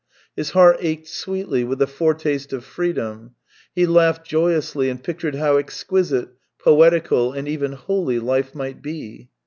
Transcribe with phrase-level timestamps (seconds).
[0.35, 3.35] His heart ached sweetly with the foretaste of freedom;
[3.75, 9.29] he laughed joyously, and pictured how exquisite, poetical, and even holy, life might be.